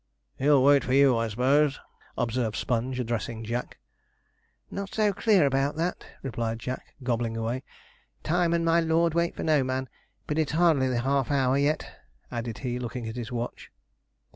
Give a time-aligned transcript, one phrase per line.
[0.39, 1.79] 'He'll wait for you, I suppose?'
[2.17, 3.77] observed Sponge, addressing Jack.
[4.71, 7.61] 'Not so clear about that,' replied Jack, gobbling away;
[8.23, 9.87] 'time and my lord wait for no man.
[10.25, 11.85] But it's hardly the half hour yet,'
[12.31, 13.69] added he, looking at his watch.